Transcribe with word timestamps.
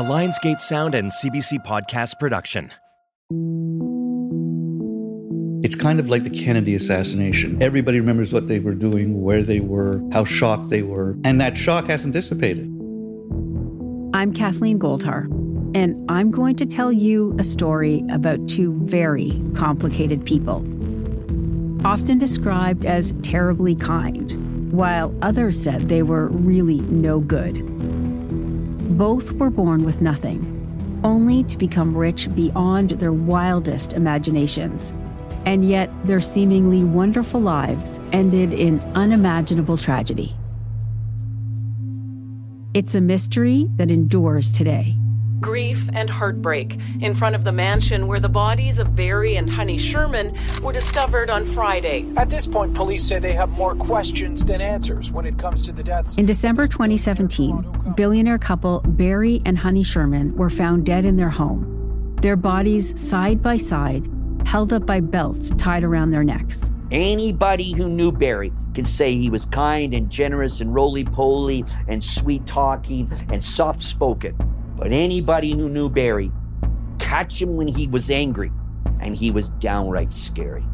A 0.00 0.02
Lionsgate 0.02 0.62
Sound 0.62 0.94
and 0.94 1.10
CBC 1.10 1.62
Podcast 1.62 2.18
production. 2.18 2.72
It's 5.62 5.74
kind 5.74 6.00
of 6.00 6.08
like 6.08 6.24
the 6.24 6.30
Kennedy 6.30 6.74
assassination. 6.74 7.62
Everybody 7.62 8.00
remembers 8.00 8.32
what 8.32 8.48
they 8.48 8.60
were 8.60 8.72
doing, 8.72 9.20
where 9.20 9.42
they 9.42 9.60
were, 9.60 10.02
how 10.10 10.24
shocked 10.24 10.70
they 10.70 10.80
were, 10.80 11.18
and 11.22 11.38
that 11.42 11.58
shock 11.58 11.84
hasn't 11.88 12.14
dissipated. 12.14 12.64
I'm 14.14 14.32
Kathleen 14.32 14.78
Goldhar, 14.78 15.24
and 15.76 16.10
I'm 16.10 16.30
going 16.30 16.56
to 16.56 16.64
tell 16.64 16.90
you 16.90 17.36
a 17.38 17.44
story 17.44 18.02
about 18.08 18.48
two 18.48 18.72
very 18.84 19.38
complicated 19.54 20.24
people. 20.24 20.64
Often 21.86 22.20
described 22.20 22.86
as 22.86 23.12
terribly 23.22 23.74
kind, 23.74 24.72
while 24.72 25.14
others 25.20 25.60
said 25.60 25.90
they 25.90 26.02
were 26.02 26.28
really 26.28 26.80
no 26.80 27.20
good. 27.20 27.58
Both 29.00 29.32
were 29.32 29.48
born 29.48 29.86
with 29.86 30.02
nothing, 30.02 31.00
only 31.02 31.42
to 31.44 31.56
become 31.56 31.96
rich 31.96 32.28
beyond 32.34 32.90
their 32.90 33.14
wildest 33.14 33.94
imaginations. 33.94 34.92
And 35.46 35.66
yet, 35.66 35.90
their 36.04 36.20
seemingly 36.20 36.84
wonderful 36.84 37.40
lives 37.40 37.98
ended 38.12 38.52
in 38.52 38.78
unimaginable 38.94 39.78
tragedy. 39.78 40.36
It's 42.74 42.94
a 42.94 43.00
mystery 43.00 43.70
that 43.76 43.90
endures 43.90 44.50
today. 44.50 44.98
Grief 45.40 45.88
and 45.94 46.10
heartbreak 46.10 46.78
in 47.00 47.14
front 47.14 47.34
of 47.34 47.44
the 47.44 47.52
mansion 47.52 48.06
where 48.06 48.20
the 48.20 48.28
bodies 48.28 48.78
of 48.78 48.94
Barry 48.94 49.36
and 49.36 49.48
Honey 49.48 49.78
Sherman 49.78 50.36
were 50.62 50.74
discovered 50.74 51.30
on 51.30 51.46
Friday. 51.46 52.04
At 52.18 52.28
this 52.28 52.46
point, 52.46 52.74
police 52.74 53.02
say 53.04 53.18
they 53.18 53.32
have 53.32 53.48
more 53.48 53.74
questions 53.74 54.44
than 54.44 54.60
answers 54.60 55.10
when 55.10 55.24
it 55.24 55.38
comes 55.38 55.62
to 55.62 55.72
the 55.72 55.82
deaths. 55.82 56.16
In 56.16 56.26
December 56.26 56.66
2017, 56.66 57.79
billionaire 57.96 58.38
couple 58.38 58.80
Barry 58.80 59.42
and 59.44 59.58
Honey 59.58 59.82
Sherman 59.82 60.36
were 60.36 60.50
found 60.50 60.86
dead 60.86 61.04
in 61.04 61.16
their 61.16 61.30
home, 61.30 62.16
their 62.22 62.36
bodies 62.36 62.98
side 63.00 63.42
by 63.42 63.56
side, 63.56 64.08
held 64.46 64.72
up 64.72 64.86
by 64.86 65.00
belts 65.00 65.50
tied 65.58 65.84
around 65.84 66.10
their 66.10 66.24
necks. 66.24 66.70
Anybody 66.90 67.72
who 67.72 67.88
knew 67.88 68.10
Barry 68.10 68.52
can 68.74 68.84
say 68.84 69.14
he 69.14 69.30
was 69.30 69.46
kind 69.46 69.94
and 69.94 70.10
generous 70.10 70.60
and 70.60 70.74
roly 70.74 71.04
poly 71.04 71.64
and 71.86 72.02
sweet 72.02 72.46
talking 72.46 73.10
and 73.28 73.44
soft 73.44 73.80
spoken. 73.80 74.36
But 74.76 74.92
anybody 74.92 75.50
who 75.50 75.68
knew 75.68 75.88
Barry, 75.88 76.32
catch 76.98 77.40
him 77.40 77.56
when 77.56 77.68
he 77.68 77.86
was 77.86 78.10
angry, 78.10 78.50
and 79.00 79.14
he 79.14 79.30
was 79.30 79.50
downright 79.50 80.12
scary. 80.12 80.64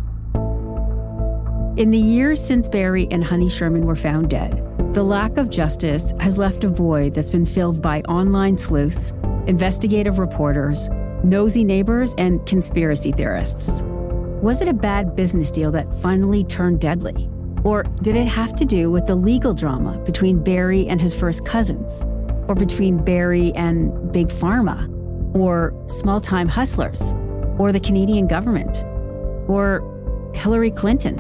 In 1.77 1.91
the 1.91 1.99
years 1.99 2.43
since 2.43 2.69
Barry 2.69 3.07
and 3.11 3.23
Honey 3.23 3.51
Sherman 3.51 3.85
were 3.85 3.97
found 3.97 4.31
dead, 4.31 4.66
the 4.97 5.05
lack 5.05 5.37
of 5.37 5.51
justice 5.51 6.15
has 6.21 6.39
left 6.39 6.65
a 6.65 6.71
void 6.71 7.13
that's 7.13 7.31
been 7.31 7.45
filled 7.45 7.83
by 7.83 8.01
online 8.09 8.57
sleuths, 8.57 9.13
investigative 9.47 10.19
reporters, 10.19 10.89
nosy 11.23 11.65
neighbors, 11.65 12.15
and 12.17 12.47
conspiracy 12.47 13.13
theorists. 13.13 13.83
Was 14.41 14.63
it 14.63 14.69
a 14.69 14.73
bad 14.73 15.15
business 15.15 15.51
deal 15.51 15.71
that 15.73 16.01
finally 16.01 16.45
turned 16.45 16.81
deadly? 16.81 17.29
Or 17.63 17.83
did 18.01 18.17
it 18.17 18.27
have 18.27 18.55
to 18.55 18.65
do 18.65 18.91
with 18.91 19.07
the 19.07 19.15
legal 19.15 19.53
drama 19.53 19.99
between 19.99 20.43
Barry 20.43 20.89
and 20.89 20.99
his 20.99 21.13
first 21.13 21.45
cousins? 21.45 22.03
Or 22.49 22.55
between 22.55 22.97
Barry 22.97 23.53
and 23.53 24.11
Big 24.13 24.29
Pharma? 24.29 24.89
Or 25.37 25.75
small 25.89 26.23
time 26.23 26.49
hustlers? 26.49 27.13
Or 27.59 27.71
the 27.71 27.81
Canadian 27.81 28.29
government? 28.29 28.83
Or 29.47 29.83
Hillary 30.35 30.71
Clinton? 30.71 31.19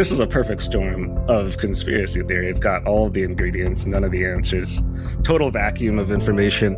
This 0.00 0.12
is 0.12 0.20
a 0.20 0.26
perfect 0.26 0.62
storm 0.62 1.14
of 1.28 1.58
conspiracy 1.58 2.22
theory. 2.22 2.48
It's 2.48 2.58
got 2.58 2.86
all 2.86 3.08
of 3.08 3.12
the 3.12 3.22
ingredients, 3.22 3.84
none 3.84 4.02
of 4.02 4.10
the 4.10 4.24
answers, 4.24 4.82
total 5.24 5.50
vacuum 5.50 5.98
of 5.98 6.10
information. 6.10 6.72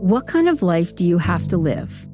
What 0.00 0.26
kind 0.26 0.48
of 0.48 0.62
life 0.62 0.96
do 0.96 1.06
you 1.06 1.18
have 1.18 1.46
to 1.48 1.58
live 1.58 2.06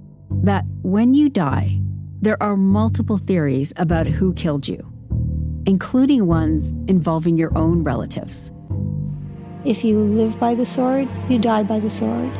that 0.43 0.65
when 0.83 1.15
you 1.15 1.29
die, 1.29 1.79
there 2.23 2.43
are 2.43 2.57
multiple 2.57 3.19
theories 3.19 3.73
about 3.77 4.09
who 4.09 4.35
killed 4.35 4.67
you, 4.67 4.85
including 5.65 6.27
ones 6.27 6.73
involving 6.89 7.39
your 7.39 7.57
own 7.57 7.85
relatives? 7.85 8.51
If 9.65 9.85
you 9.85 9.97
live 10.01 10.41
by 10.41 10.57
the 10.57 10.65
sword, 10.65 11.09
you 11.29 11.39
die 11.39 11.63
by 11.63 11.79
the 11.79 11.89
sword. 11.89 12.33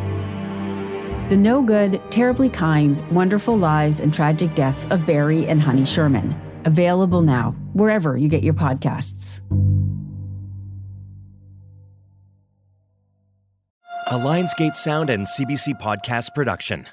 The 1.31 1.37
no 1.37 1.63
good, 1.63 2.03
terribly 2.11 2.49
kind, 2.49 3.09
wonderful 3.13 3.57
lives 3.57 4.01
and 4.01 4.13
tragic 4.13 4.53
deaths 4.57 4.89
of 4.91 5.07
Barry 5.07 5.47
and 5.47 5.63
Honey 5.63 5.85
Sherman. 5.85 6.35
Available 6.65 7.23
now, 7.23 7.55
wherever 7.73 8.17
you 8.17 8.27
get 8.29 8.43
your 8.43 8.55
podcasts. 8.55 9.41
A 14.09 14.15
Lionsgate 14.15 14.75
Sound 14.75 15.09
and 15.09 15.25
CBC 15.25 15.81
Podcast 15.81 16.35
production. 16.35 16.89